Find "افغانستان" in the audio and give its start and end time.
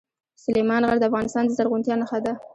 1.09-1.43